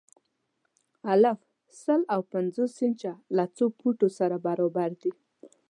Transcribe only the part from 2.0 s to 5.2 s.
او پنځوس انچه له څو فوټو سره برابر دي؟